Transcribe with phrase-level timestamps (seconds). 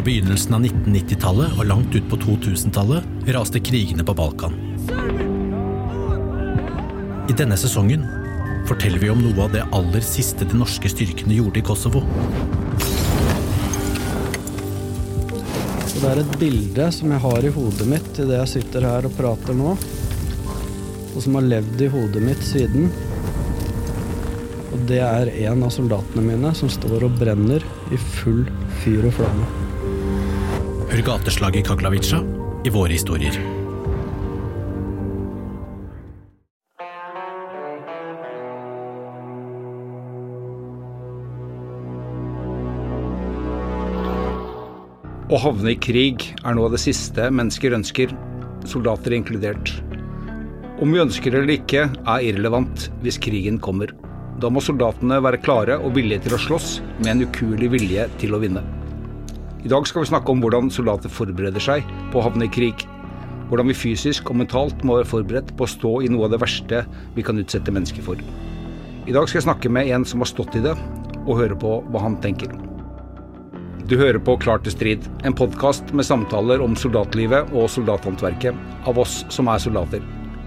[0.00, 4.54] Fra begynnelsen av 1990-tallet og langt ut på 2000-tallet raste krigene på Balkan.
[7.28, 8.06] I denne sesongen
[8.70, 12.00] forteller vi om noe av det aller siste de norske styrkene gjorde i Kosovo.
[15.92, 19.16] Det er et bilde som jeg har i hodet mitt idet jeg sitter her og
[19.20, 22.88] prater nå, og som har levd i hodet mitt siden.
[24.72, 28.46] Og det er en av soldatene mine som står og brenner i full
[28.80, 29.59] fyr og flamme.
[31.00, 32.18] Hør gateslaget i Kaglavica
[32.60, 33.32] i våre historier.
[45.24, 48.12] Å havne i krig er noe av det siste mennesker ønsker,
[48.68, 49.72] soldater inkludert.
[50.84, 53.94] Om vi ønsker det eller ikke, er irrelevant hvis krigen kommer.
[54.36, 56.68] Da må soldatene være klare og villige til å slåss,
[57.00, 58.66] med en ukuelig vilje til å vinne.
[59.60, 62.86] I dag skal vi snakke om hvordan soldater forbereder seg på å havne i krig.
[63.50, 66.40] Hvordan vi fysisk og mentalt må være forberedt på å stå i noe av det
[66.40, 66.80] verste
[67.16, 68.22] vi kan utsette mennesker for.
[69.04, 70.72] I dag skal jeg snakke med en som har stått i det,
[71.26, 72.52] og høre på hva han tenker.
[73.90, 79.00] Du hører på Klar til strid, en podkast med samtaler om soldatlivet og soldathåndverket av
[79.02, 80.04] oss som er soldater.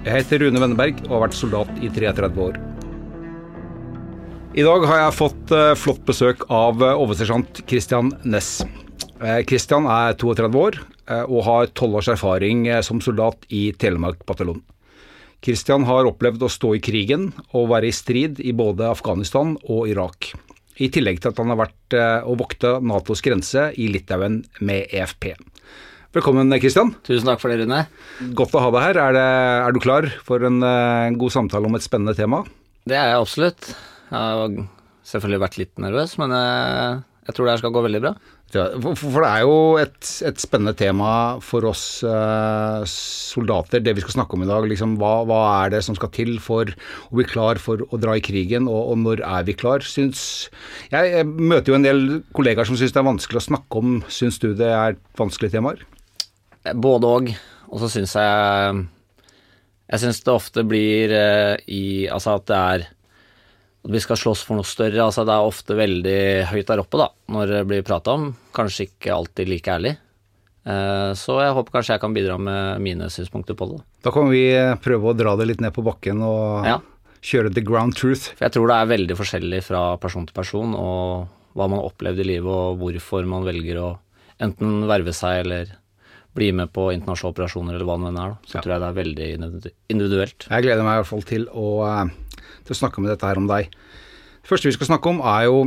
[0.08, 2.58] Jeg heter Rune Wenneberg og har vært soldat i 33 år.
[4.54, 8.62] I dag har jeg fått uh, flott besøk av uh, oversersjant Christian Næss.
[9.24, 10.82] Uh, Christian er 32 år
[11.28, 14.62] og har 12 års erfaring som soldat i Telemark bataljon.
[15.44, 19.90] Kristian har opplevd å stå i krigen og være i strid i både Afghanistan og
[19.92, 20.30] Irak.
[20.80, 25.34] I tillegg til at han har vært og vokta Natos grense i Litauen med EFP.
[26.14, 26.92] Velkommen, Kristian.
[27.02, 27.80] Tusen takk for det, Rune.
[28.38, 28.98] Godt å ha deg her.
[29.02, 29.30] Er, det,
[29.66, 32.44] er du klar for en en god samtale om et spennende tema?
[32.86, 33.72] Det er jeg absolutt.
[34.12, 34.54] Jeg har
[35.10, 38.14] selvfølgelig vært litt nervøs, men jeg, jeg tror det her skal gå veldig bra.
[38.54, 41.10] For, det er jo et, et, spennende tema
[41.42, 44.68] for oss eh, soldater, det vi skal snakke om i dag.
[44.70, 48.18] Liksom, hva, hva, er det som skal til for å bli klar for å dra
[48.20, 49.86] i krigen, og, og når er vi klar?
[49.88, 50.52] Syns,
[50.94, 52.04] jeg, jeg, møter jo en del
[52.38, 54.00] kollegaer som syns det er vanskelig å snakke om.
[54.14, 55.82] Syns du det er vanskelige temaer?
[56.78, 57.34] Både òg.
[57.74, 58.84] Og så syns jeg
[59.90, 62.84] Jeg syns det ofte blir eh, i Altså at det er
[63.84, 65.02] vi skal slåss for noe større.
[65.04, 66.20] altså Det er ofte veldig
[66.52, 68.30] høyt der oppe da, når det blir prata om.
[68.56, 69.98] Kanskje ikke alltid like ærlig.
[70.64, 73.82] Uh, så jeg håper kanskje jeg kan bidra med mine synspunkter på det.
[74.06, 74.46] Da kan vi
[74.84, 76.78] prøve å dra det litt ned på bakken og ja.
[77.20, 78.32] kjøre the ground truth.
[78.32, 81.92] For jeg tror det er veldig forskjellig fra person til person, og hva man har
[81.92, 83.90] opplevd i livet, og hvorfor man velger å
[84.44, 85.76] enten verve seg eller
[86.34, 88.34] bli med på internasjonale operasjoner eller hva det nå er.
[88.34, 88.50] Da.
[88.50, 88.64] Så ja.
[88.66, 89.30] tror jeg det er veldig
[89.94, 90.48] individuelt.
[90.50, 92.06] Jeg gleder meg i hvert fall til å uh,
[92.64, 93.72] til å snakke med dette her om deg.
[94.44, 95.60] Det første vi skal snakke om, er jo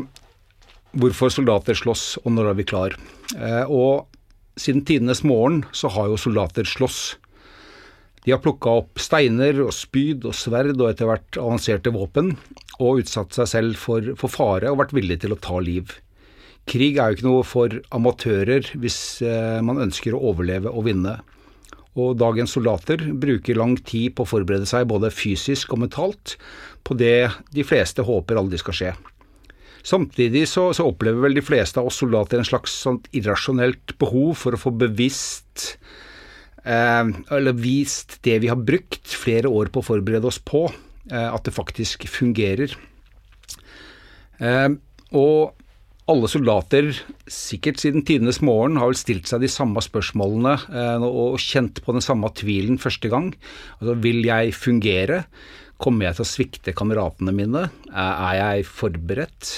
[0.96, 2.96] hvorfor soldater slåss, og når er vi klar.
[3.36, 4.08] Eh, og
[4.60, 7.00] siden tidenes morgen så har jo soldater slåss.
[8.24, 12.34] De har plukka opp steiner og spyd og sverd og etter hvert avanserte våpen,
[12.80, 15.94] og utsatt seg selv for, for fare og vært villige til å ta liv.
[16.66, 21.18] Krig er jo ikke noe for amatører hvis eh, man ønsker å overleve og vinne.
[21.96, 26.34] Og dagens soldater bruker lang tid på å forberede seg både fysisk og mentalt
[26.86, 28.90] på det de fleste håper aldri skal skje.
[29.86, 34.34] Samtidig så, så opplever vel de fleste av oss soldater en slags sånt irrasjonelt behov
[34.40, 35.68] for å få bevisst
[36.66, 40.66] eh, eller vist det vi har brukt flere år på å forberede oss på,
[41.12, 42.74] eh, at det faktisk fungerer.
[44.42, 44.74] Eh,
[45.14, 45.55] og
[46.06, 46.92] alle soldater,
[47.30, 51.94] sikkert siden tidenes morgen, har vel stilt seg de samme spørsmålene eh, og kjent på
[51.96, 53.32] den samme tvilen første gang.
[53.80, 55.24] Altså, vil jeg fungere?
[55.82, 57.66] Kommer jeg til å svikte kameratene mine?
[57.90, 59.50] Er jeg forberedt?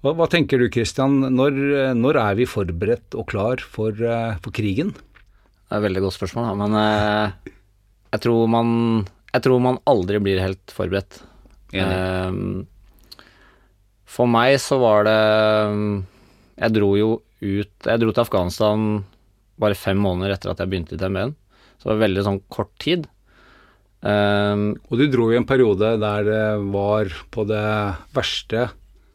[0.00, 1.60] Hva, hva tenker du Kristian, når,
[1.98, 4.94] når, er vi forberedt og klar for, eh, for, krigen?
[4.96, 7.52] Det er et veldig godt spørsmål, men eh,
[8.14, 8.70] jeg, tror man,
[9.32, 11.20] jeg tror man aldri blir helt forberedt.
[11.74, 12.64] Enig.
[14.16, 15.20] For meg så var det
[16.56, 17.10] Jeg dro jo
[17.44, 18.86] ut Jeg dro til Afghanistan
[19.60, 21.30] bare fem måneder etter at jeg begynte i TMB-en.
[21.80, 23.06] Så det var veldig sånn kort tid.
[24.04, 26.42] Um, og du dro i en periode der det
[26.74, 27.62] var på det
[28.12, 28.66] verste?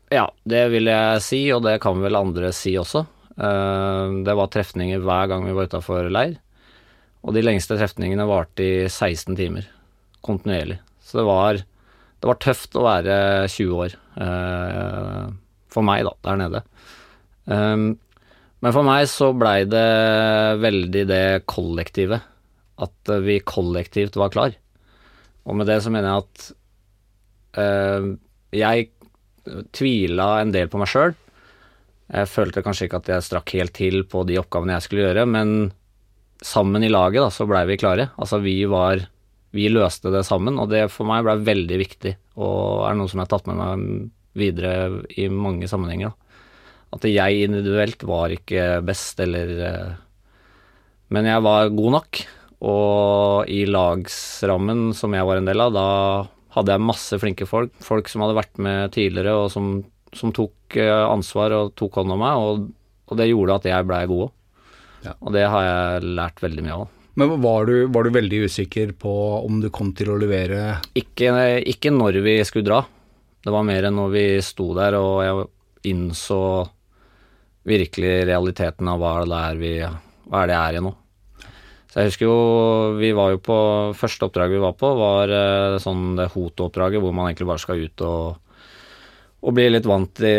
[0.10, 3.04] Ja, det vil jeg si, og det kan vel andre si også.
[3.38, 6.40] Uh, det var trefninger hver gang vi var utafor leir.
[7.22, 9.70] Og de lengste trefningene varte i 16 timer.
[10.26, 10.82] Kontinuerlig.
[11.06, 11.62] Så det var
[12.22, 13.18] det var tøft å være
[13.50, 15.28] 20 år uh,
[15.72, 16.64] for meg, da, der nede.
[17.50, 17.86] Um,
[18.62, 19.88] men for meg så blei det
[20.62, 22.22] veldig det kollektive.
[22.82, 24.54] At vi kollektivt var klar.
[25.50, 26.48] Og med det så mener jeg at
[27.58, 28.12] uh,
[28.54, 28.92] jeg
[29.74, 31.16] tvila en del på meg sjøl.
[32.12, 35.26] Jeg følte kanskje ikke at jeg strakk helt til på de oppgavene jeg skulle gjøre,
[35.32, 35.72] men
[36.44, 38.10] sammen i laget da, så blei vi klare.
[38.22, 39.06] Altså vi var
[39.52, 43.20] Vi løste det sammen, og det for meg ble veldig viktig, og er noe som
[43.20, 46.14] jeg har tatt med meg videre i mange sammenhenger.
[46.92, 49.92] At jeg individuelt var ikke best, eller eh,
[51.12, 52.22] Men jeg var god nok,
[52.62, 55.88] og i lagsrammen som jeg var en del av, da
[56.56, 57.74] hadde jeg masse flinke folk.
[57.84, 59.74] Folk som hadde vært med tidligere, og som,
[60.16, 62.72] som tok eh, ansvar og tok hånd om meg, og,
[63.12, 64.34] og det gjorde at jeg blei god òg.
[65.02, 65.16] Ja.
[65.18, 67.01] Og det har jeg lært veldig mye av.
[67.20, 71.34] Men var du, var du veldig usikker på om du kom til å levere Ikke,
[71.68, 72.80] ikke når vi skulle dra.
[73.44, 76.40] Det var mer enn når vi sto der og jeg innså
[77.68, 80.94] virkelig realiteten av hva det er vi Hva er det jeg er i nå.
[81.92, 82.38] Så jeg husker jo
[83.02, 83.58] Vi var jo på
[83.98, 87.84] Første oppdraget vi var på, var eh, sånn det Hoto-oppdraget hvor man egentlig bare skal
[87.84, 88.40] ut og,
[89.42, 90.36] og bli litt vant i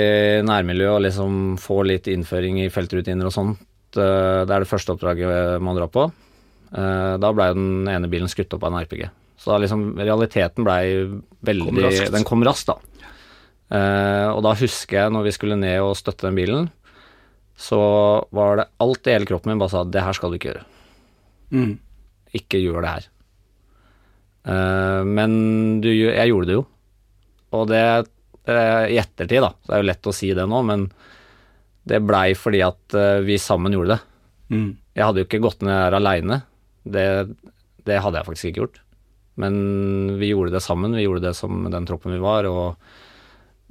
[0.47, 3.61] nærmiljøet og liksom få litt innføring i feltrutiner og sånt.
[3.99, 6.09] Eh, Det er det første oppdraget man drar på.
[6.73, 9.09] Eh, Da blei den ene bilen skutt opp av en RPG.
[9.43, 10.83] Så da liksom realiteten blei
[11.43, 12.13] veldig Kom.
[12.15, 12.79] Den kom raskt, da.
[13.73, 16.67] Uh, og da husker jeg når vi skulle ned og støtte den bilen,
[17.57, 17.79] så
[18.35, 20.67] var det alt i hele kroppen min bare sa det her skal du ikke gjøre.
[21.57, 21.73] mm.
[22.37, 23.09] Ikke gjør det her.
[24.49, 25.33] Uh, men
[25.85, 26.63] du, jeg gjorde det jo.
[27.57, 30.63] Og det uh, i ettertid, da, så det er jo lett å si det nå,
[30.69, 30.87] men
[31.89, 32.95] det blei fordi at
[33.27, 34.01] vi sammen gjorde det.
[34.55, 34.69] Mm.
[34.95, 36.37] Jeg hadde jo ikke gått ned her aleine.
[36.85, 37.07] Det,
[37.87, 38.81] det hadde jeg faktisk ikke gjort.
[39.41, 39.55] Men
[40.21, 40.97] vi gjorde det sammen.
[40.97, 42.49] Vi gjorde det som den troppen vi var.
[42.49, 42.77] Og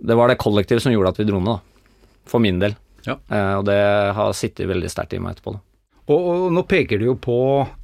[0.01, 1.99] det var det kollektivet som gjorde at vi dro ned, da.
[2.31, 2.77] For min del.
[3.05, 3.17] Ja.
[3.29, 3.81] Eh, og det
[4.17, 5.55] har sittet veldig sterkt i meg etterpå.
[5.57, 5.63] Da.
[6.11, 7.37] Og, og nå peker du jo på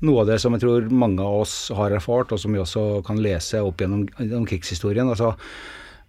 [0.06, 3.03] noe av det som jeg tror mange av oss har erfart, og som vi også
[3.07, 5.09] kan lese opp gjennom, gjennom krigshistorien.
[5.09, 5.35] Altså,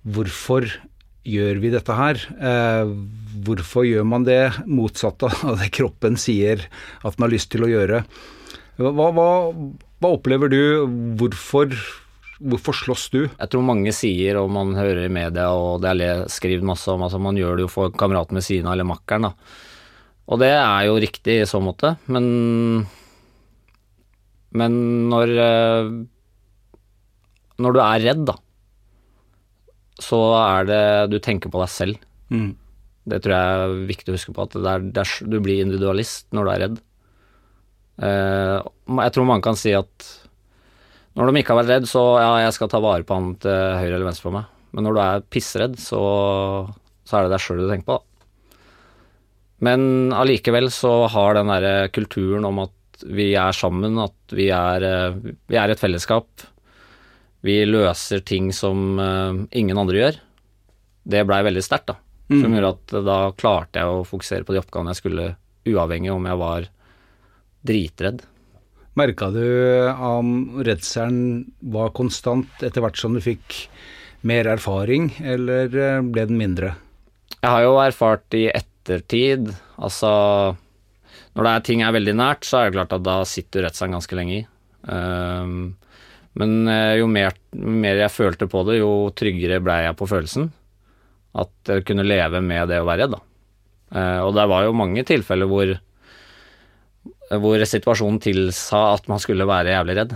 [0.08, 0.66] hvorfor
[1.28, 2.20] gjør vi dette her?
[2.40, 2.94] Eh,
[3.44, 6.64] hvorfor gjør man det motsatte av det kroppen sier
[7.02, 8.02] at man har lyst til å gjøre?
[8.78, 9.30] Hva, hva,
[9.98, 10.60] hva opplever du?
[11.18, 11.72] Hvorfor,
[12.38, 13.24] hvorfor slåss du?
[13.26, 17.02] Jeg tror mange sier, og man hører i media, og det er skrevet masse om,
[17.02, 19.32] altså man gjør det jo for kameraten ved siden av eller makkeren, da.
[20.28, 22.86] Og det er jo riktig i så måte, men
[24.52, 24.72] Men
[25.10, 25.88] når eh,
[27.58, 28.34] Når du er redd, da,
[30.00, 31.98] så er det Du tenker på deg selv.
[32.30, 32.54] Mm.
[33.08, 35.64] Det tror jeg er viktig å huske på, at det er, det er, du blir
[35.64, 36.78] individualist når du er redd.
[37.98, 38.56] Eh,
[39.02, 40.06] jeg tror mange kan si at
[41.18, 43.54] når de ikke har vært redd, så ja, jeg skal ta vare på han til
[43.80, 44.50] høyre eller venstre for meg.
[44.76, 46.02] Men når du er pissredd, så,
[47.02, 48.04] så er det deg sjøl du tenker på, da.
[49.66, 54.86] Men allikevel så har den derre kulturen om at vi er sammen, at vi er,
[54.86, 55.18] eh,
[55.50, 56.46] vi er et fellesskap,
[57.46, 60.20] vi løser ting som eh, ingen andre gjør,
[61.08, 61.98] det blei veldig sterkt, da.
[62.28, 65.28] Som gjorde at da klarte jeg å fokusere på de oppgavene jeg skulle,
[65.64, 66.66] uavhengig om jeg var
[67.66, 68.22] dritredd.
[68.98, 69.44] Merka du
[70.02, 73.66] om redselen var konstant etter hvert som du fikk
[74.26, 76.74] mer erfaring, eller eh, ble den mindre?
[77.38, 80.10] Jeg har jo erfart i ettertid, altså
[81.36, 83.94] Når det er ting er veldig nært, så er det klart at da sitter redselen
[83.94, 84.44] ganske lenge i.
[84.88, 85.76] Um,
[86.38, 90.48] men eh, jo mer, mer jeg følte på det, jo tryggere ble jeg på følelsen.
[91.38, 93.22] At jeg kunne leve med det å være redd, da.
[93.94, 95.76] Uh, og det var jo mange tilfeller hvor
[97.28, 100.14] hvor situasjonen tilsa at man skulle være jævlig redd,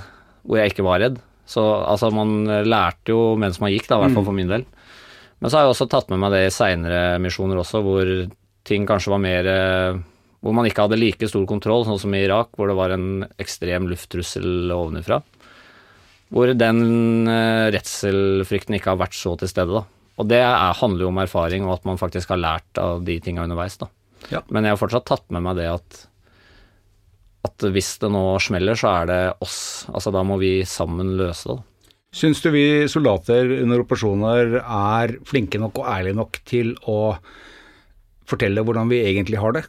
[0.49, 1.19] hvor jeg ikke var redd.
[1.49, 4.65] Så altså, man lærte jo mens man gikk, da, i hvert fall for min del.
[5.43, 8.11] Men så har jeg også tatt med meg det i seinere misjoner også, hvor
[8.69, 10.01] ting kanskje var mer eh,
[10.43, 13.25] Hvor man ikke hadde like stor kontroll, sånn som i Irak, hvor det var en
[13.43, 15.21] ekstrem lufttrussel ovenifra.
[16.35, 19.85] Hvor den eh, redselfrykten ikke har vært så til stede, da.
[20.19, 23.19] Og det er, handler jo om erfaring, og at man faktisk har lært av de
[23.23, 23.91] tinga underveis, da.
[24.31, 24.43] Ja.
[24.51, 26.03] Men jeg har fortsatt tatt med meg det at
[27.43, 29.61] at hvis det nå smeller, så er det oss.
[29.91, 31.61] Altså da må vi sammen løse det.
[32.13, 37.15] Syns du vi soldater under operasjoner er flinke nok og ærlige nok til å
[38.29, 39.63] fortelle hvordan vi egentlig har det?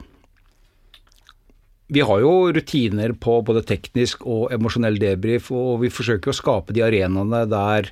[1.93, 6.75] Vi har jo rutiner på både teknisk og emosjonell debrief, og vi forsøker å skape
[6.75, 7.89] de arenaene der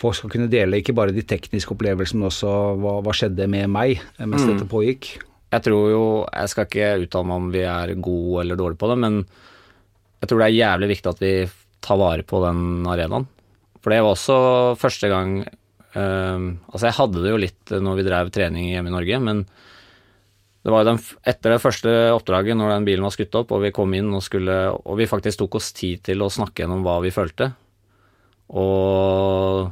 [0.00, 2.50] folk skal kunne dele ikke bare de tekniske opplevelsene, men også
[2.82, 5.14] hva, hva skjedde med meg mens dette pågikk.
[5.54, 8.90] Jeg tror jo Jeg skal ikke uttale meg om vi er gode eller dårlige på
[8.90, 9.20] det, men
[10.22, 11.34] jeg tror det er jævlig viktig at vi
[11.84, 13.26] tar vare på den arenaen.
[13.84, 14.36] For det var også
[14.80, 16.40] første gang eh,
[16.72, 19.44] Altså, jeg hadde det jo litt når vi drev trening hjemme i Norge, men
[20.64, 23.60] det var jo den, etter det første oppdraget, når den bilen var skutt opp, og
[23.66, 26.80] vi kom inn og skulle Og vi faktisk tok oss tid til å snakke gjennom
[26.86, 27.50] hva vi følte.
[28.48, 29.68] Og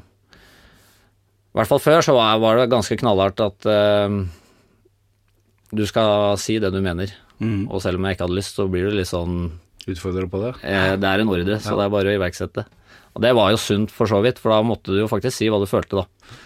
[1.53, 4.21] i hvert fall før så var, det ganske knallhardt at eh,
[5.73, 7.11] du skal si det du mener.
[7.43, 7.65] Mm.
[7.73, 9.51] Og selv om jeg ikke hadde lyst, så blir du litt sånn
[9.91, 10.53] Utfordrer på det?
[10.63, 12.63] eh, Det er en ordre, så det er bare å iverksette.
[13.17, 15.49] Og det var jo sunt for så vidt, for da måtte du jo faktisk si
[15.51, 16.37] hva du følte, da.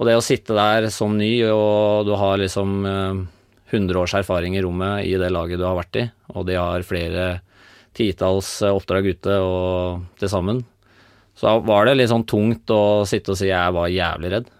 [0.00, 3.22] Og det å sitte der som ny, og du har liksom eh,
[3.70, 6.82] 100 års erfaring i rommet i det laget du har vært i, og de har
[6.88, 7.28] flere
[7.94, 10.64] titalls eh, oppdrag ute og til sammen,
[11.38, 14.50] så var det litt sånn tungt å sitte og si jeg var jævlig redd.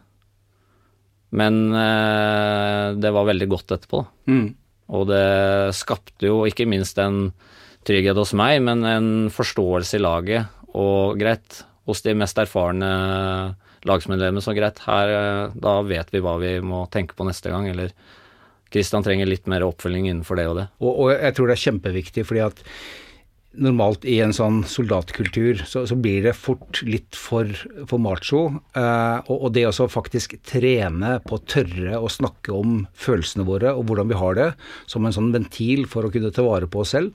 [1.32, 4.32] Men eh, det var veldig godt etterpå, da.
[4.32, 4.48] Mm.
[4.92, 7.30] Og det skapte jo ikke minst en
[7.88, 10.64] trygghet hos meg, men en forståelse i laget.
[10.76, 12.90] Og greit, hos de mest erfarne
[13.88, 17.70] lagsmedlemmene, så greit, her eh, da vet vi hva vi må tenke på neste gang,
[17.72, 17.94] eller
[18.72, 20.66] Kristian trenger litt mer oppfølging innenfor det og det.
[20.80, 22.62] Og, og jeg tror det er kjempeviktig, fordi at
[23.52, 27.48] normalt i en sånn soldatkultur så, så blir det fort litt for,
[27.88, 28.44] for macho.
[28.78, 33.74] Eh, og, og det å faktisk trene på å tørre å snakke om følelsene våre
[33.76, 34.50] og hvordan vi har det,
[34.90, 37.12] som en sånn ventil for å kunne ta vare på oss selv.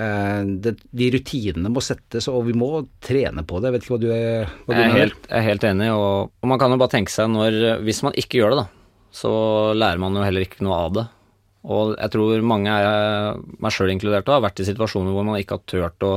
[0.00, 2.70] Eh, det, de rutinene må settes, og vi må
[3.04, 3.68] trene på det.
[3.68, 5.02] Jeg vet ikke hva du, er, hva du Jeg er, mener?
[5.06, 8.04] helt, jeg er helt enig, og, og man kan jo bare tenke seg når Hvis
[8.06, 9.32] man ikke gjør det, da, så
[9.76, 11.10] lærer man jo heller ikke noe av det.
[11.62, 12.72] Og jeg tror mange,
[13.62, 16.16] meg sjøl inkludert, har vært i situasjoner hvor man ikke har turt å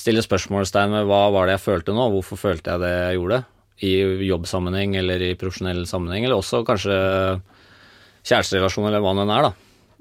[0.00, 3.40] stille spørsmålstegn ved hva var det jeg følte nå, hvorfor følte jeg det jeg gjorde,
[3.86, 3.92] i
[4.26, 6.96] jobbsammenheng eller i profesjonell sammenheng, eller også kanskje
[8.26, 9.52] kjæresterelasjon eller hva det enn er, da.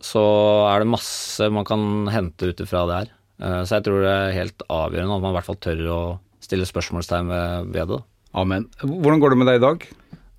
[0.03, 0.23] Så
[0.71, 3.09] er det masse man kan hente ut ifra det her.
[3.43, 6.01] Eh, Så jeg tror det er helt avgjørende at man i hvert fall tør å
[6.43, 7.29] stille spørsmålstegn
[7.71, 7.99] ved, det.
[8.33, 8.67] Amen.
[8.81, 9.85] Hvordan går det med deg i dag?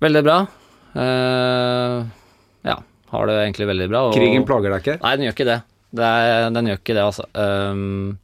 [0.01, 0.37] Veldig bra.
[0.97, 1.97] Eh,
[3.11, 4.01] har det egentlig veldig bra.
[4.07, 4.97] og- Krigen plager deg ikke?
[5.03, 5.61] Nei, den gjør ikke det.
[5.99, 7.25] det er, den gjør ikke det, altså.
[7.35, 8.17] Um,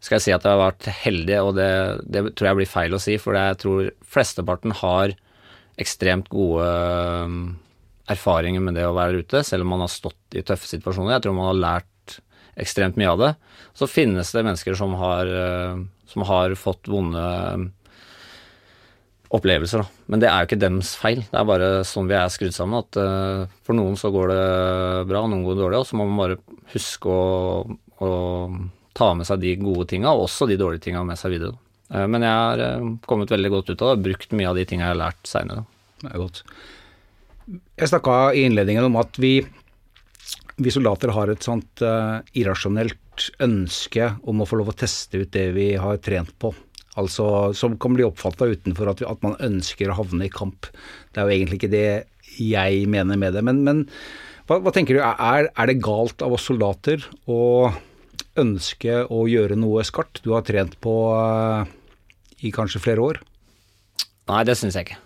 [0.00, 1.70] skal jeg si at jeg har vært heldig, og det,
[2.08, 5.12] det tror jeg blir feil å si, for jeg tror flesteparten har
[5.80, 7.42] ekstremt gode ehm,
[8.10, 11.18] erfaringer med det å være ute, selv om man har stått i tøffe situasjoner.
[11.18, 12.16] Jeg tror man har lært
[12.60, 13.30] ekstremt mye av det.
[13.76, 17.24] Så finnes det mennesker som har, eh, som har fått vonde
[19.30, 20.04] opplevelser, da.
[20.10, 21.22] Men det er jo ikke dems feil.
[21.30, 22.82] Det er bare sånn vi er skrudd sammen.
[22.82, 24.44] At uh, for noen så går det
[25.10, 25.82] bra, noen går det dårlig.
[25.82, 26.38] Og så må man bare
[26.74, 27.62] huske å,
[28.02, 28.10] å
[28.96, 31.54] ta med seg de gode tinga, og også de dårlige tinga med seg videre.
[31.94, 34.58] Eh, men jeg har uh, kommet veldig godt ut av det, og brukt mye av
[34.58, 35.66] de tinga jeg har lært seinere.
[36.02, 36.42] Det er godt.
[37.78, 39.36] Jeg snakka i innledningen om at vi,
[40.58, 41.82] vi soldater har et sånt
[42.38, 46.52] irrasjonelt ønske om å få lov å teste ut det vi har trent på.
[47.00, 50.68] Altså Som kan bli oppfatta utenfor at, at man ønsker å havne i kamp.
[51.10, 51.86] Det er jo egentlig ikke det
[52.40, 53.44] jeg mener med det.
[53.46, 53.84] Men, men
[54.48, 57.70] hva, hva tenker du, er, er det galt av oss soldater å
[58.40, 60.22] ønske å gjøre noe skarpt?
[60.24, 61.62] Du har trent på uh,
[62.40, 63.20] i kanskje flere år?
[64.30, 65.00] Nei, det syns jeg ikke.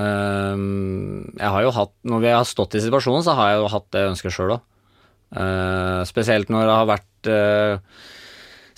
[0.00, 3.72] Um, jeg har jo hatt Når vi har stått i situasjonen, så har jeg jo
[3.74, 4.62] hatt det ønsket sjøl òg.
[6.08, 7.98] spesielt når det har vært eh,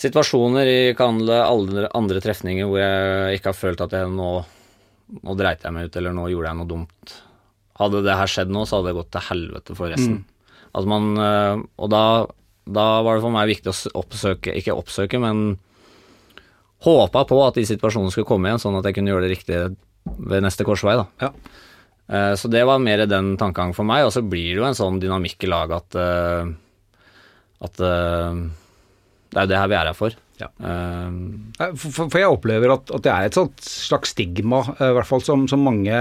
[0.02, 4.32] situasjoner i alle andre, andre trefninger hvor jeg ikke har følt at jeg nå
[5.12, 7.10] Nå dreit jeg meg ut, eller nå gjorde jeg noe dumt.
[7.76, 10.22] Hadde det her skjedd nå, så hadde det gått til helvete for resten.
[10.72, 12.04] Altså man, eh, og da,
[12.64, 15.58] da var det for meg viktig å oppsøke, ikke oppsøke, men
[16.86, 19.60] håpa på at de situasjonene skulle komme igjen, sånn at jeg kunne gjøre det riktig
[20.32, 20.96] ved neste korsvei.
[21.02, 21.04] da.
[21.26, 21.30] Ja.
[22.08, 24.80] Eh, Så det var mer den tankegangen for meg, og så blir det jo en
[24.80, 26.54] sånn dynamikk i laget at, eh,
[27.68, 27.84] at
[29.32, 30.16] det er jo det her vi er her for.
[30.42, 30.48] Ja.
[30.66, 35.22] Eh, For, jeg opplever at, at det er et slags stigma, eh, i hvert fall
[35.24, 36.00] som, som mange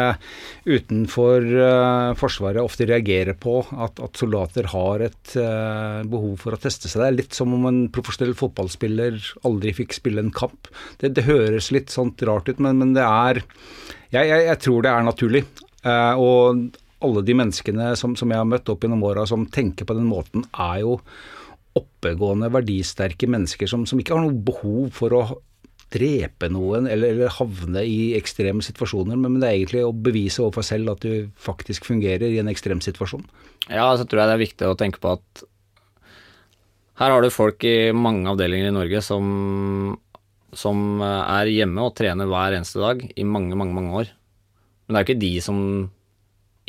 [0.67, 6.61] utenfor eh, Forsvaret ofte reagerer på, at, at soldater har et eh, behov for å
[6.61, 7.03] teste seg.
[7.03, 10.71] Det er litt som om en profesjonell fotballspiller aldri fikk spille en kamp.
[10.99, 13.43] Det, det høres litt sånt rart ut, men, men det er
[14.11, 15.45] jeg, jeg, jeg tror det er naturlig.
[15.87, 16.65] Og
[17.01, 20.09] alle de menneskene som, som jeg har møtt opp gjennom åra som tenker på den
[20.09, 20.97] måten, er jo
[21.77, 25.23] oppegående, verdisterke mennesker som, som ikke har noe behov for å
[25.91, 30.63] drepe noen eller, eller havne i ekstreme situasjoner, men det er egentlig å bevise overfor
[30.63, 33.25] selv at du faktisk fungerer i en ekstrem situasjon.
[33.67, 35.43] ja, så tror jeg det er viktig å tenke på at
[37.01, 39.97] her har du folk i mange avdelinger i Norge som,
[40.53, 44.11] som er hjemme og trener hver eneste dag i mange, mange, mange år.
[44.85, 45.61] Men det er jo ikke de som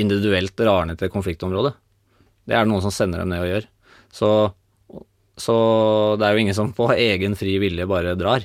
[0.01, 1.75] individuelt drar ned til konfliktområdet.
[2.49, 3.69] Det er det noen som sender dem ned og gjør.
[4.13, 4.31] Så,
[5.41, 5.55] så
[6.21, 8.45] det er jo ingen som på egen fri vilje bare drar.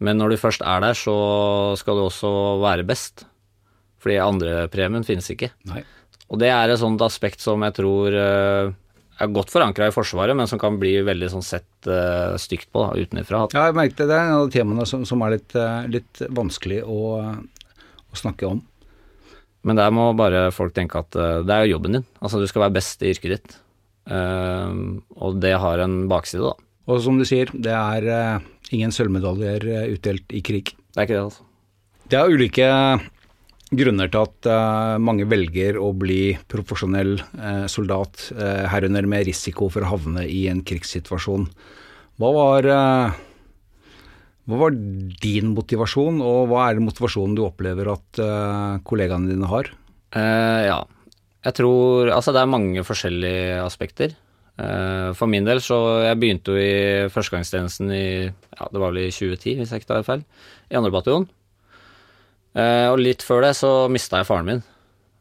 [0.00, 1.14] Men når du først er der, så
[1.76, 2.30] skal du også
[2.62, 3.26] være best.
[4.00, 5.50] Fordi andrepremien finnes ikke.
[5.68, 5.82] Nei.
[6.30, 8.70] Og det er et sånt aspekt som jeg tror eh,
[9.20, 12.84] er godt forankra i Forsvaret, men som kan bli veldig sånn sett uh, stygt på
[12.86, 13.44] da, utenfra.
[13.52, 14.08] Ja, jeg merket det.
[14.08, 18.20] Det er en av de temaene som, som er litt, eh, litt vanskelig å, å
[18.20, 18.62] snakke om.
[19.68, 22.06] Men der må bare folk tenke at eh, det er jo jobben din.
[22.22, 23.58] Altså, du skal være best i yrket ditt.
[24.08, 24.80] Eh,
[25.20, 26.68] og det har en bakside, da.
[26.90, 30.74] Og som du sier, det er eh, ingen sølvmedaljer eh, utdelt i krig.
[30.90, 31.48] Det er ikke det, altså.
[32.10, 32.68] Det er ulike
[33.70, 39.68] grunner til at uh, mange velger å bli profesjonell uh, soldat, uh, herunder med risiko
[39.70, 41.46] for å havne i en krigssituasjon.
[42.20, 42.66] Hva var,
[44.44, 44.74] hva var
[45.22, 48.20] din motivasjon, og hva er motivasjonen du opplever at
[48.84, 49.70] kollegaene dine har?
[50.12, 50.82] Ja.
[51.44, 54.16] Jeg tror Altså, det er mange forskjellige aspekter.
[54.60, 59.06] Eh, for min del så Jeg begynte jo i førstegangstjenesten i Ja, det var vel
[59.06, 60.24] i 2010, hvis jeg ikke tar feil.
[60.70, 61.28] I andre bataljon.
[62.54, 64.62] Eh, og litt før det så mista jeg faren min.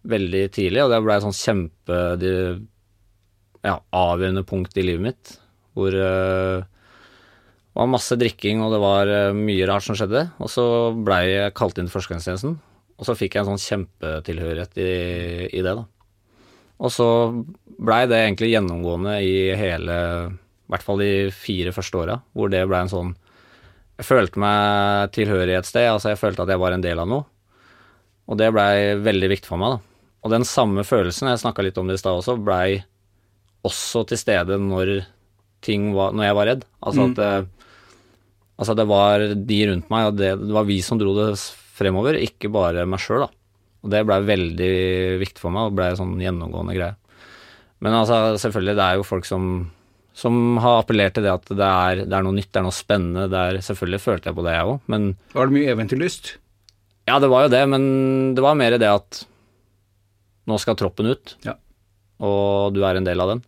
[0.09, 1.99] Veldig tidlig, og det ble et sånn kjempe
[3.59, 5.33] ja, avgjørende punkt i livet mitt.
[5.77, 10.25] Hvor eh, det var masse drikking, og det var mye rart som skjedde.
[10.43, 12.57] Og så blei jeg kalt inn til førstegangstjenesten,
[12.99, 14.91] og så fikk jeg en sånn kjempetilhørighet i,
[15.53, 15.85] i det, da.
[16.79, 17.07] Og så
[17.79, 19.95] blei det egentlig gjennomgående i hele
[20.29, 23.11] I hvert fall de fire første åra, hvor det blei en sånn
[23.99, 27.09] Jeg følte meg tilhørig et sted, altså jeg følte at jeg var en del av
[27.11, 27.25] noe.
[28.29, 29.79] Og det blei veldig viktig for meg, da.
[30.23, 32.81] Og den samme følelsen, jeg snakka litt om det i stad også, blei
[33.67, 35.01] også til stede når
[35.65, 36.61] ting var Når jeg var redd.
[36.79, 37.31] Altså at det,
[38.55, 41.33] altså det var de rundt meg, og det, det var vi som dro det
[41.75, 43.38] fremover, ikke bare meg sjøl, da.
[43.83, 44.71] Og det blei veldig
[45.21, 46.95] viktig for meg, og blei sånn gjennomgående greie.
[47.79, 49.45] Men altså, selvfølgelig, det er jo folk som,
[50.19, 52.75] som har appellert til det at det er, det er noe nytt, det er noe
[52.75, 53.29] spennende.
[53.31, 56.33] Det er, selvfølgelig følte jeg på det, jeg òg, men Var det mye eventyrlyst?
[57.07, 57.87] Ja, det var jo det, men
[58.35, 59.23] det var mer det at
[60.49, 61.55] nå skal troppen ut, Ja.
[62.19, 63.41] og du er en del av den.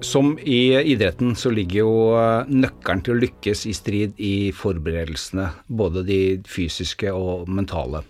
[0.00, 5.48] Som i idretten så ligger jo eh, nøkkelen til å lykkes i strid i forberedelsene,
[5.66, 8.02] både de fysiske og mentale.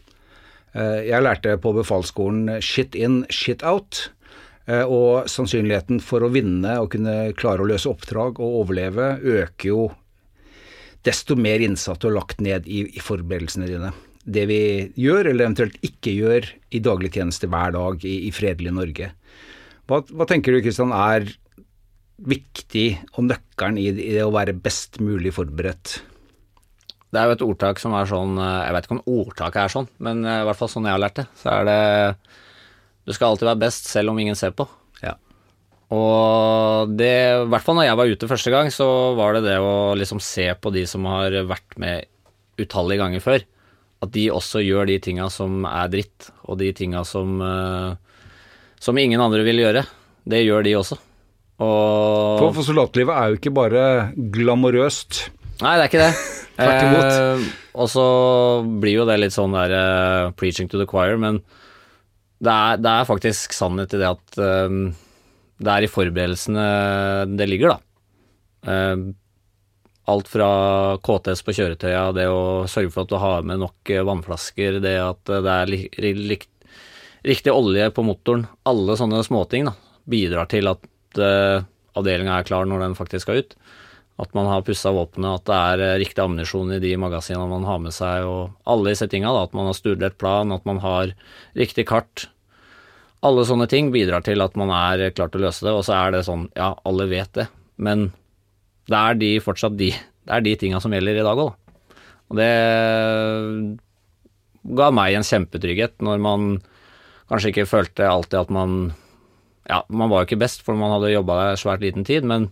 [0.75, 4.11] Eh, Jeg lærte på befalsskolen shit in, shit out.
[4.67, 9.69] eh, Og sannsynligheten for å vinne og kunne klare å løse oppdrag og overleve øker
[9.71, 9.87] jo
[11.07, 13.93] desto mer innsatt og lagt ned i, i forberedelsene dine.
[14.27, 14.61] Det vi
[14.99, 19.13] gjør, eller eventuelt ikke gjør, i daglig tjeneste hver dag i, i fredelige Norge.
[19.87, 21.31] Hva, hva tenker du, Kristian, er
[22.17, 25.99] viktig og nøkkelen i, i det å være best mulig forberedt?
[27.13, 29.73] Det er jo et ordtak som er sånn eh, Jeg vet ikke om ordtaket er
[29.73, 31.79] sånn, men eh, i hvert fall sånn jeg har lært det, så er det
[33.07, 34.67] Du skal alltid være best selv om ingen ser på.
[35.05, 35.15] Ja.
[35.95, 37.13] Og det,
[37.45, 40.23] i hvert fall når jeg var ute første gang, så var det det å liksom
[40.25, 42.11] se på de som har vært med
[42.59, 43.47] utallige ganger før.
[44.03, 47.95] At de også gjør de tinga som er dritt, og de tinga som eh,
[48.79, 49.85] som ingen andre vil gjøre.
[50.27, 50.99] Det gjør de også.
[51.57, 53.85] Og For, for soldatlivet er jo ikke bare
[54.35, 55.23] glamorøst.
[55.63, 56.11] Nei, det er ikke det.
[56.57, 57.07] Tvert imot.
[57.07, 58.07] Eh, og så
[58.81, 61.41] blir jo det litt sånn der uh, preaching to the choir, men
[62.45, 64.75] det er, det er faktisk sannhet i det at eh,
[65.57, 66.67] det er i forberedelsene
[67.37, 67.79] det ligger, da.
[68.67, 69.15] Uh,
[70.13, 70.49] alt fra
[71.03, 75.33] KTS på kjøretøya, det å sørge for at du har med nok vannflasker, det at
[75.33, 76.37] det er li, li,
[77.27, 79.75] riktig olje på motoren, alle sånne småting da,
[80.07, 80.85] bidrar til at
[81.21, 81.65] uh,
[81.97, 83.57] avdelinga er klar når den faktisk skal ut.
[84.23, 87.67] At man har pussa våpenet, at det er eh, riktig ammunisjon i de magasinene man
[87.69, 89.29] har med seg, og alle disse tinga.
[89.43, 91.13] At man har studert plan, at man har
[91.59, 92.25] riktig kart.
[93.27, 95.75] Alle sånne ting bidrar til at man er klar til å løse det.
[95.77, 98.09] Og så er det sånn, ja, alle vet det, men
[98.89, 101.93] det er de fortsatt de, det er de tinga som gjelder i dag òg, da.
[102.27, 102.53] Og det
[104.77, 106.47] ga meg en kjempetrygghet når man
[107.31, 108.95] kanskje ikke følte alltid at man
[109.67, 112.49] Ja, man var jo ikke best, for man hadde jobba svært liten tid, men,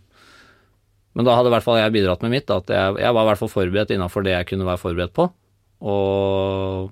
[1.14, 2.50] men da hadde i hvert fall jeg bidratt med mitt.
[2.50, 5.28] At jeg, jeg var i hvert fall forberedt innafor det jeg kunne være forberedt på.
[5.84, 6.90] Og,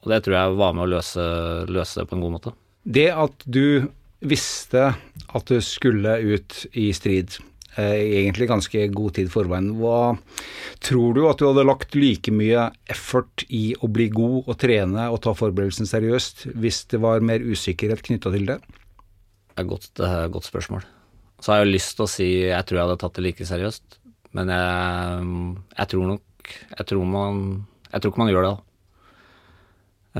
[0.00, 1.28] og det tror jeg var med å løse,
[1.70, 2.54] løse det på en god måte.
[2.82, 3.86] Det at du
[4.20, 4.90] visste
[5.30, 7.36] at du skulle ut i strid,
[7.76, 10.16] eh, egentlig ganske god tid forveien, hva
[10.84, 15.06] tror du at du hadde lagt like mye effort i å bli god og trene
[15.12, 18.60] og ta forberedelsen seriøst hvis det var mer usikkerhet knytta til det?
[19.60, 20.00] Er et godt,
[20.32, 20.84] godt spørsmål.
[21.40, 23.46] Så har jeg jo lyst til å si jeg tror jeg hadde tatt det like
[23.48, 23.98] seriøst,
[24.36, 25.28] men jeg,
[25.76, 27.40] jeg tror nok jeg tror, man,
[27.92, 28.66] jeg tror ikke man gjør det, da.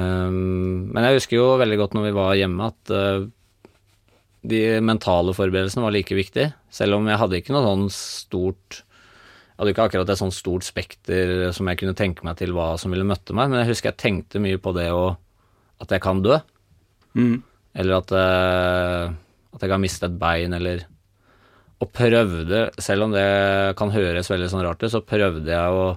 [0.00, 3.24] Um, men jeg husker jo veldig godt når vi var hjemme, at uh,
[4.46, 6.52] de mentale forberedelsene var like viktige.
[6.72, 10.64] Selv om jeg hadde ikke noe sånn stort Jeg hadde ikke akkurat et sånn stort
[10.64, 13.90] spekter som jeg kunne tenke meg til hva som ville møtte meg, men jeg husker
[13.90, 15.16] jeg tenkte mye på det å
[15.80, 16.38] At jeg kan dø.
[17.16, 17.42] Mm.
[17.80, 19.12] Eller at, eh,
[19.54, 20.86] at jeg kan miste et bein, eller
[21.80, 23.24] Og prøvde, selv om det
[23.78, 25.94] kan høres veldig sånn rart ut, så prøvde jeg å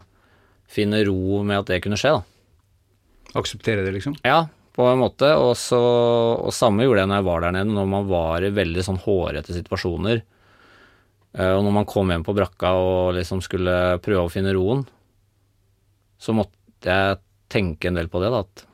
[0.71, 2.21] finne ro med at det kunne skje, da.
[3.35, 4.15] Akseptere det, liksom?
[4.23, 5.33] Ja, på en måte.
[5.35, 5.79] Og, så,
[6.39, 9.01] og samme gjorde jeg når jeg var der nede, når man var i veldig sånn
[9.03, 10.23] hårete situasjoner.
[11.33, 14.85] Eh, og når man kom hjem på brakka og liksom skulle prøve å finne roen,
[16.21, 17.19] så måtte jeg
[17.51, 18.43] tenke en del på det, da.
[18.45, 18.67] At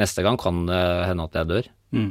[0.00, 1.70] neste gang kan det hende at jeg dør.
[1.96, 2.10] Mm.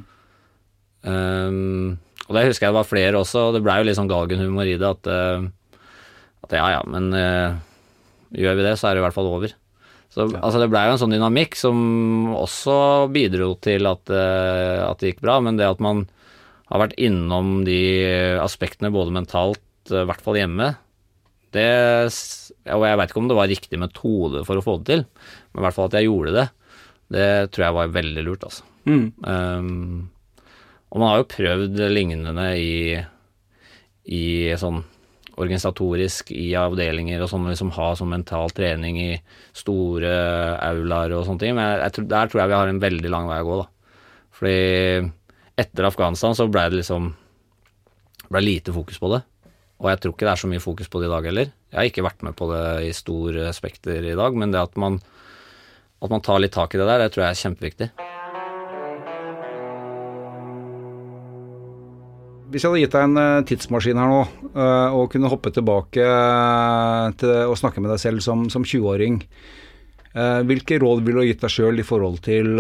[1.04, 4.12] Um, og det husker jeg det var flere også, og det blei jo litt sånn
[4.12, 4.90] galgenhumor i det.
[4.90, 5.80] At, uh,
[6.46, 7.58] at ja ja, men uh,
[8.36, 9.56] gjør vi det, så er det i hvert fall over.
[10.10, 10.40] Så Ja.
[10.42, 11.80] altså, det blei jo en sånn dynamikk som
[12.34, 16.08] også bidro til at, uh, at det gikk bra, men det at man
[16.70, 17.82] har vært innom de
[18.42, 20.76] aspektene både mentalt, i hvert fall hjemme,
[21.50, 21.66] det
[22.70, 25.00] Og jeg veit ikke om det var riktig metode for å få det til,
[25.50, 26.44] men i hvert fall at jeg gjorde det,
[27.10, 28.68] det tror jeg var veldig lurt, altså.
[28.86, 29.08] Mm.
[29.26, 30.10] Um,
[30.90, 32.98] og man har jo prøvd lignende i,
[34.10, 34.24] i
[34.58, 34.82] sånn
[35.40, 39.12] organisatorisk i avdelinger og sånn, liksom ha sånn mental trening i
[39.56, 40.12] store
[40.66, 43.30] aulaer og sånne ting, men jeg, jeg, der tror jeg vi har en veldig lang
[43.30, 43.96] vei å gå, da.
[44.40, 44.60] Fordi
[45.60, 47.12] etter Afghanistan så ble det liksom
[48.30, 49.24] ble lite fokus på det.
[49.80, 51.52] Og jeg tror ikke det er så mye fokus på det i dag heller.
[51.72, 54.76] Jeg har ikke vært med på det i stor spekter i dag, men det at
[54.80, 55.00] man,
[56.04, 57.90] at man tar litt tak i det der, det tror jeg er kjempeviktig.
[62.50, 66.02] Hvis jeg hadde gitt deg en eh, tidsmaskin her nå, eh, og kunne hoppe tilbake
[66.02, 69.20] eh, til å snakke med deg selv som, som 20-åring,
[70.16, 72.58] eh, hvilke råd ville du gitt deg sjøl i forhold til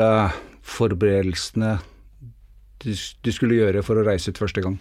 [0.69, 1.71] forberedelsene
[2.83, 4.77] du, du skulle gjøre for å reise ut første gang?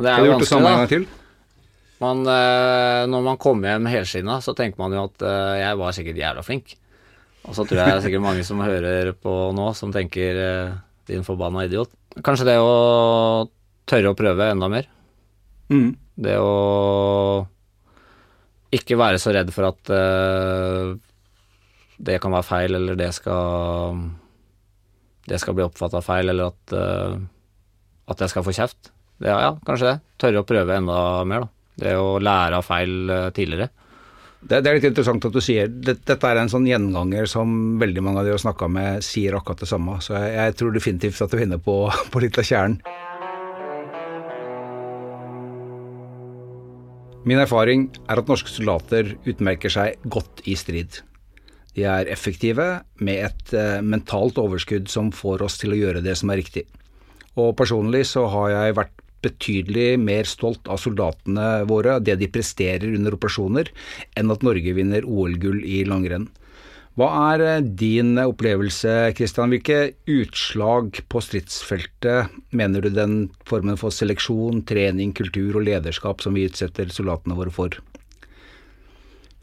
[0.00, 1.06] Det er jo gjort det samme en gang til?
[2.00, 5.22] Man, når man kommer hjem helskinna, så tenker man jo at
[5.62, 6.74] jeg var sikkert jævla flink.
[7.46, 10.42] Og så tror jeg det er sikkert mange som hører på nå, som tenker
[11.08, 11.92] din forbanna idiot.
[12.24, 13.46] Kanskje det å
[13.86, 14.88] tørre å prøve enda mer.
[15.72, 15.92] Mm.
[16.16, 17.46] Det å
[18.76, 20.96] ikke være så redd for at uh,
[21.96, 24.02] det kan være feil, eller det skal
[25.26, 27.16] Det skal bli oppfatta feil, eller at, uh,
[28.06, 28.92] at jeg skal få kjeft.
[29.18, 29.98] Det, ja, ja, kanskje det.
[30.20, 31.52] Tørre å prøve enda mer, da.
[31.76, 33.68] Det å lære av feil eh, tidligere.
[34.46, 37.80] Det, det er litt interessant at du sier det, Dette er en sånn gjenganger som
[37.80, 39.98] veldig mange av de du har snakka med, sier akkurat det samme.
[40.04, 41.76] Så jeg, jeg tror definitivt at du er på,
[42.12, 42.78] på litt av kjernen.
[47.26, 51.00] Min erfaring er at norske soldater utmerker seg godt i strid.
[51.74, 52.68] De er effektive,
[53.02, 56.62] med et eh, mentalt overskudd som får oss til å gjøre det som er riktig.
[57.34, 58.95] Og personlig så har jeg vært
[59.26, 63.70] betydelig mer stolt av soldatene våre, det de presterer under operasjoner,
[64.16, 66.30] enn at Norge vinner OL-gull i langrenn.
[66.96, 69.52] Hva er eh, din opplevelse, Kristian?
[69.52, 76.36] Hvilke utslag på stridsfeltet mener du den formen for seleksjon, trening, kultur og lederskap som
[76.36, 77.76] vi utsetter soldatene våre for?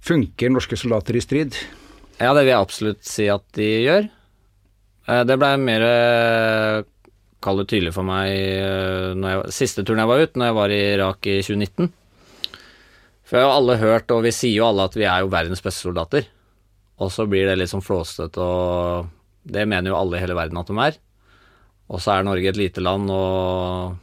[0.04, 1.60] Funker norske soldater i strid?
[2.17, 4.10] Ja, det vil jeg absolutt si at de gjør.
[5.06, 6.89] Eh, Det blei mer eh,
[7.43, 10.79] Kall tydelig for meg eh, jeg, siste turen jeg var ut, når jeg var i
[10.93, 11.91] Irak i 2019.
[13.27, 15.63] For jeg har alle hørt, og vi sier jo alle at vi er jo verdens
[15.63, 16.27] beste soldater.
[17.01, 19.10] Og så blir det litt sånn flåsete, og
[19.43, 20.99] det mener jo alle i hele verden at de er.
[21.91, 23.99] Og så er Norge et lite land, og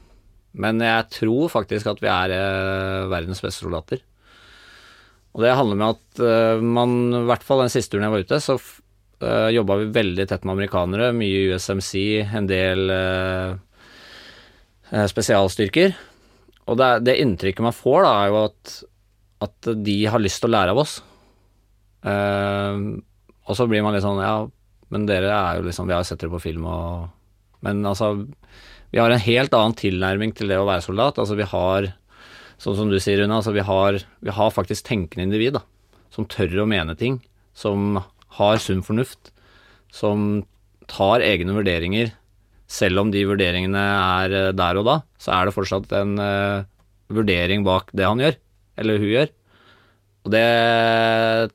[0.53, 4.01] Men jeg tror faktisk at vi er eh, verdens beste soldater.
[5.31, 8.25] Og det handler med at eh, man, i hvert fall den siste turen jeg var
[8.27, 8.57] ute, så
[9.25, 11.11] uh, jobba vi veldig tett med amerikanere.
[11.17, 11.95] Mye USMC,
[12.39, 13.53] en del eh,
[15.11, 15.95] spesialstyrker.
[16.71, 18.75] Og det, det inntrykket man får, da, er jo at,
[19.47, 20.99] at de har lyst til å lære av oss.
[22.07, 23.01] Uh,
[23.51, 24.47] og så blir man litt sånn Ja,
[24.89, 27.11] men dere er jo liksom Vi har sett dere på film og
[27.61, 28.15] Men altså,
[28.89, 31.21] vi har en helt annen tilnærming til det å være soldat.
[31.21, 31.91] Altså, vi har
[32.61, 35.63] Sånn som du sier, Rune, altså vi har, vi har faktisk tenkende individ, da.
[36.13, 37.15] Som tør å mene ting.
[37.57, 37.95] Som
[38.39, 39.33] har sunn fornuft.
[39.91, 40.45] Som
[40.91, 42.13] tar egne vurderinger.
[42.71, 46.63] Selv om de vurderingene er eh, der og da, så er det fortsatt en uh,
[47.11, 48.39] vurdering bak det han gjør.
[48.79, 49.33] Eller hun gjør.
[50.21, 50.47] Og det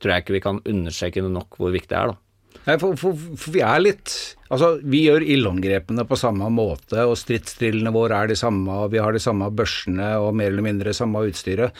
[0.02, 2.20] tror jeg ikke vi kan understreke nok hvor viktig det er, da.
[2.66, 4.14] Nei, for, for, for vi er litt
[4.46, 9.00] Altså, vi gjør ildangrepene på samme måte, og stridsdrillene våre er de samme, og vi
[9.02, 11.74] har de samme børsene og mer eller mindre samme utstyret.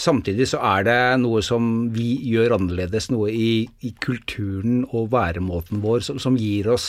[0.00, 5.82] Samtidig så er det noe som vi gjør annerledes, noe i, i kulturen og væremåten
[5.84, 6.88] vår som, som gir oss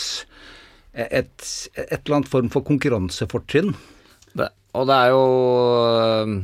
[0.93, 1.33] et,
[1.75, 3.75] et eller annet form for konkurransefortrinn.
[4.71, 5.23] Og det er jo
[5.91, 6.35] øh,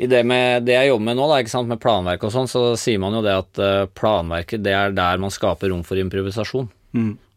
[0.00, 2.48] I det, med, det jeg jobber med nå, da, ikke sant, med planverk og sånn,
[2.50, 6.00] så sier man jo det at øh, planverket det er der man skaper rom for
[6.00, 6.70] improvisasjon.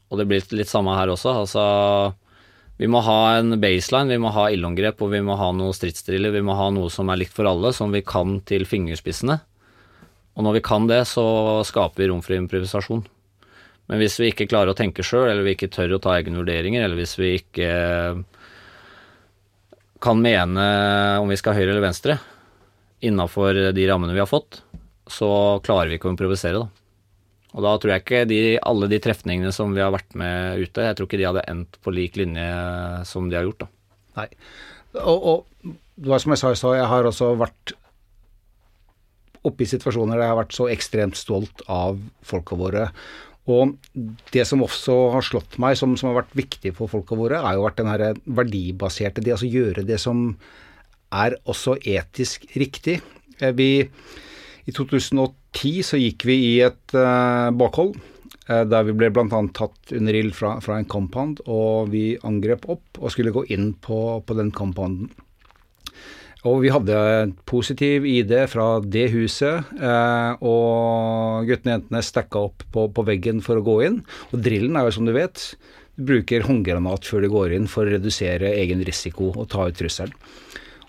[0.09, 1.35] Og det blir litt samme her også.
[1.43, 1.63] Altså,
[2.79, 6.31] vi må ha en baseline, vi må ha ildangrep og vi må ha noe stridsdriller.
[6.31, 9.35] Vi må ha noe som er likt for alle, som vi kan til fingerspissene.
[10.39, 11.25] Og når vi kan det, så
[11.67, 13.03] skaper vi rom for improvisasjon.
[13.91, 16.39] Men hvis vi ikke klarer å tenke sjøl, eller vi ikke tør å ta egne
[16.39, 17.69] vurderinger, eller hvis vi ikke
[19.99, 20.65] kan mene
[21.19, 22.15] om vi skal høyre eller venstre
[23.03, 24.61] innafor de rammene vi har fått,
[25.09, 26.78] så klarer vi ikke å improvisere, da.
[27.57, 30.85] Og da tror jeg ikke de, alle de trefningene som vi har vært med ute,
[30.85, 32.49] jeg tror ikke de hadde endt på lik linje
[33.09, 33.69] som de har gjort, da.
[34.19, 34.27] Nei.
[34.99, 37.73] Og, og det var som jeg sa i stad, jeg har også vært
[39.47, 42.89] oppe i situasjoner der jeg har vært så ekstremt stolt av folka våre.
[43.49, 43.73] Og
[44.33, 47.57] det som også har slått meg, som, som har vært viktig for folka våre, er
[47.57, 48.03] jo vært den her
[48.39, 50.27] verdibaserte, det altså gjøre det som
[51.09, 52.99] er også etisk riktig.
[53.39, 53.87] Eh, vi,
[54.69, 59.41] I 2010 så gikk vi i et uh, bakhold uh, der vi ble bl.a.
[59.55, 63.73] tatt under ild fra, fra, en compound, og vi angrep opp og skulle gå inn
[63.81, 65.09] på, på den compounden.
[66.47, 66.95] Og vi hadde
[67.49, 73.41] positiv ID fra det huset, eh, og guttene og jentene stacka opp på, på, veggen
[73.43, 73.97] for å gå inn.
[74.31, 75.49] Og drillen er jo som du vet,
[75.97, 79.75] du bruker håndgranat før du går inn for å redusere egen risiko og ta ut
[79.81, 80.15] trusselen.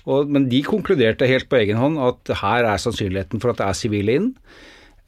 [0.09, 3.67] Og, men de konkluderte helt på egen hånd at her er sannsynligheten for at det
[3.67, 4.29] er sivile inn.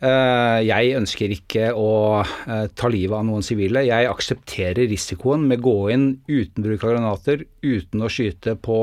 [0.03, 3.85] Eh, jeg ønsker ikke å eh, ta livet av noen sivile.
[3.87, 8.81] Jeg aksepterer risikoen med å gå inn uten bruk av granater, uten å skyte på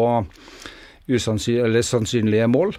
[1.20, 2.76] sannsynlige mål.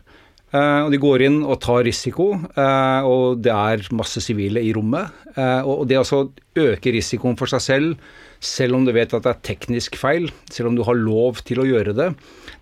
[0.51, 4.73] Uh, og De går inn og tar risiko, uh, og det er masse sivile i
[4.75, 5.13] rommet.
[5.37, 6.25] Uh, og Det altså
[6.59, 8.11] øker risikoen for seg selv,
[8.43, 11.63] selv om du vet at det er teknisk feil, selv om du har lov til
[11.63, 12.09] å gjøre det.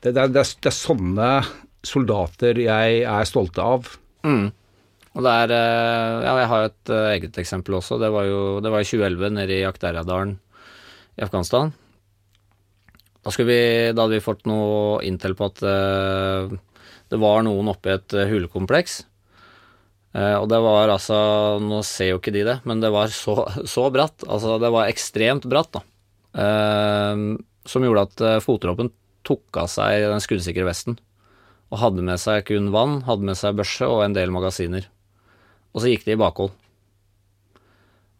[0.02, 1.32] Det, det, er, det, er, det er, sånne
[1.86, 3.88] soldater jeg er stolte av.
[4.26, 4.50] Mm.
[5.16, 7.96] Og det er, ja, Jeg har et eget eksempel også.
[8.02, 10.36] Det var jo det var i 2011 nede i Akderadalen
[11.16, 11.72] i Afghanistan.
[13.24, 13.60] Da, vi,
[13.94, 15.64] da, hadde vi fått noe inntil på at
[17.08, 19.00] det var noen oppe i et uh, hulekompleks.
[20.16, 21.18] Uh, og det var altså
[21.60, 23.42] Nå ser jo ikke de det, men det var så,
[23.74, 24.24] så bratt.
[24.28, 25.84] Altså, det var ekstremt bratt, da.
[27.68, 28.92] som gjorde at fotdråpen
[29.26, 30.98] tok av seg den skuddsikre vesten.
[31.68, 34.86] Og hadde med seg kun vann, hadde med seg børse og en del magasiner.
[35.74, 36.54] Og så gikk de i bakhold.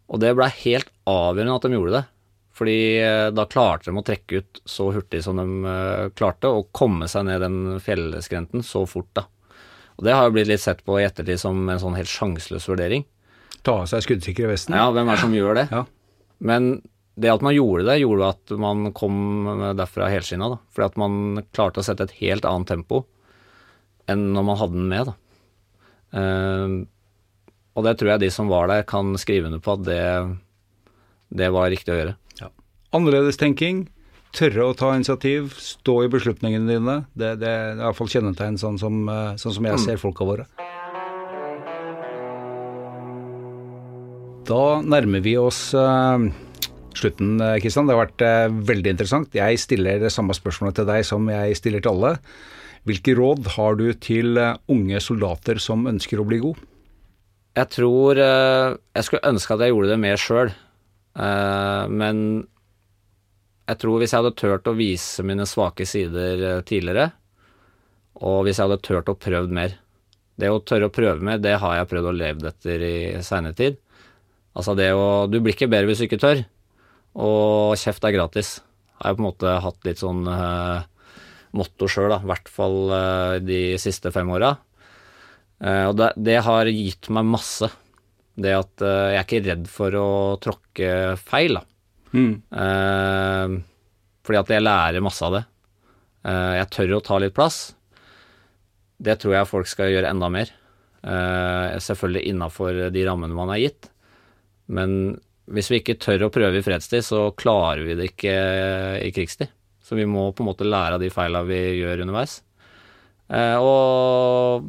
[0.09, 2.05] Og det blei helt avgjørende at de gjorde det.
[2.59, 6.73] Fordi eh, da klarte de å trekke ut så hurtig som de eh, klarte, og
[6.75, 9.23] komme seg ned den fjellskrenten så fort, da.
[9.99, 12.67] Og det har jo blitt litt sett på i ettertid som en sånn helt sjanseløs
[12.67, 13.05] vurdering.
[13.63, 14.75] Ta av seg skuddsikre vesten?
[14.75, 15.65] Ja, hvem er det som gjør det?
[15.71, 15.85] Ja.
[16.39, 16.69] Men
[17.19, 19.15] det at man gjorde det, gjorde at man kom
[19.79, 20.59] derfra helskinna, da.
[20.71, 23.03] Fordi at man klarte å sette et helt annet tempo
[24.09, 25.17] enn når man hadde den med, da.
[26.09, 26.79] Uh,
[27.77, 30.03] og det tror jeg de som var der, kan skrive under på at det,
[31.29, 32.17] det var riktig å gjøre.
[32.89, 33.83] Annerledestenkning,
[34.33, 36.95] tørre å ta initiativ, stå i beslutningene dine.
[37.13, 39.83] Det, det, er i hvert fall kjennetegn sånn som, eh, sånn som jeg mm.
[39.83, 40.47] ser folka våre.
[44.49, 46.17] Da nærmer vi oss uh,
[46.97, 47.85] slutten, Kristian.
[47.85, 49.37] Det har vært uh, veldig interessant.
[49.37, 52.15] Jeg stiller det samme spørsmålet til deg som jeg stiller til alle.
[52.89, 56.65] Hvilke råd har du til uh, unge soldater som ønsker å bli god?
[57.59, 60.51] Jeg tror Jeg skulle ønske at jeg gjorde det mer sjøl.
[61.17, 62.19] Men
[63.69, 67.11] jeg tror hvis jeg hadde turt å vise mine svake sider eh, tidligere,
[68.25, 69.77] og hvis jeg hadde turt å prøvd mer
[70.39, 73.55] Det å tørre å prøve mer, det har jeg prøvd å leve etter i seinere
[73.55, 73.77] tid.
[74.55, 76.41] Altså det å Du blir ikke bedre hvis du ikke tør.
[77.19, 78.51] Og kjeft er gratis.
[78.99, 80.79] Har jeg på en måte hatt litt sånn uh,
[81.59, 82.21] motto sjøl, da.
[82.23, 84.53] I hvert fall uh, de siste fem åra.
[85.59, 87.67] Uh, og det, det, har gitt meg masse.
[88.39, 91.65] Det at jeg er ikke redd for å tråkke feil, da.
[92.15, 92.41] Mm.
[92.49, 93.59] Uh,
[94.25, 95.43] fordi at jeg lærer masse av det.
[96.25, 97.59] Uh, jeg tør å ta litt plass.
[98.99, 100.51] Det tror jeg folk skal gjøre enda mer.
[100.99, 103.87] Selvfølgelig innafor de rammene man er gitt.
[104.75, 105.13] Men
[105.47, 108.33] hvis vi ikke tør å prøve i fredstid, så klarer vi det ikke
[109.05, 109.47] i krigstid.
[109.79, 112.41] Så vi må på en måte lære av de feila vi gjør underveis.
[113.63, 114.67] og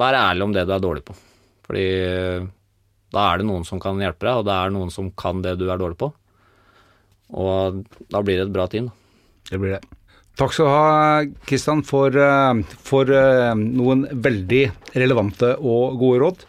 [0.00, 1.18] være ærlig om det du er dårlig på.
[1.68, 1.84] Fordi
[3.14, 5.56] da er det noen som kan hjelpe deg, og det er noen som kan det
[5.60, 6.10] du er dårlig på.
[7.38, 8.90] Og da blir det et bra team.
[9.48, 9.82] Det blir det.
[10.38, 14.62] Takk skal du ha, Kristian, for, eh, for, eh, noen veldig
[14.94, 16.44] relevante og gode råd.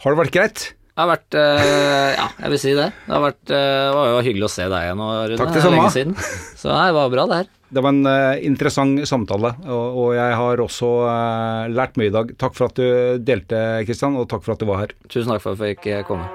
[0.00, 0.64] Har det vært greit?
[0.88, 2.88] Det har vært eh, Ja, jeg vil si det.
[3.04, 3.60] Det, har vært, det
[3.94, 5.38] var jo hyggelig å se deg igjen, Rune.
[5.42, 5.90] Takk det samme.
[5.92, 6.16] Siden.
[6.58, 7.52] Så det var bra, det her.
[7.68, 12.14] Det var en uh, interessant samtale, og, og, jeg har også uh, lært mye i
[12.14, 12.32] dag.
[12.40, 14.96] Takk for at du delte, Kristian, og takk for at du var her.
[15.08, 16.30] Tusen takk for at jeg fikk komme.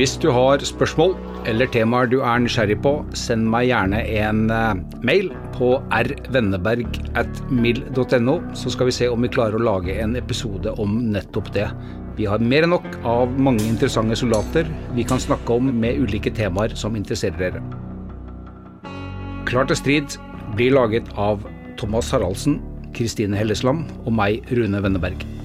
[0.00, 1.12] Hvis du har spørsmål
[1.50, 8.72] eller temaer du er nysgjerrig på, send meg gjerne en eh, mail på rvenneberg.mil.no, så
[8.72, 11.68] skal vi se om vi klarer å lage en episode om nettopp det.
[12.18, 16.32] Vi har mer enn nok av mange interessante soldater vi kan snakke om med ulike
[16.34, 17.62] temaer som interesserer dere.
[19.48, 20.18] Klar til strid
[20.56, 21.46] blir laget av
[21.80, 22.58] Thomas Haraldsen,
[22.94, 25.39] Kristine Hellesland og meg, Rune Wenneberg.